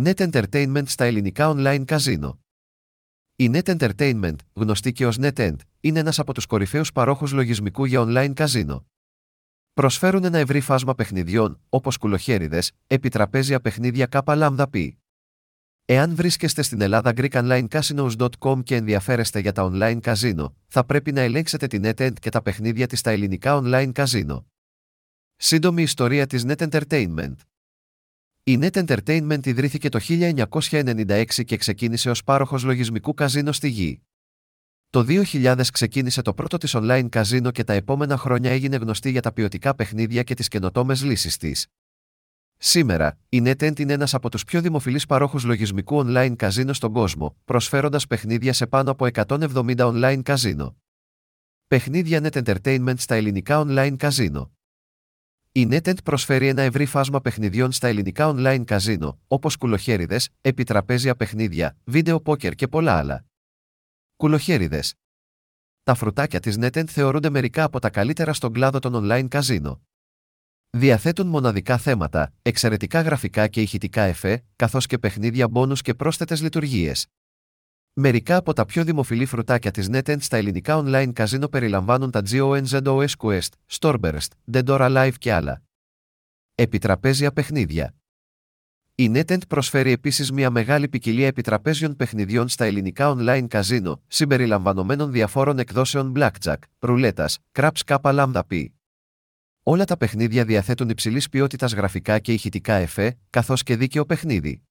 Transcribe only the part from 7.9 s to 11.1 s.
online καζίνο. Προσφέρουν ένα ευρύ φάσμα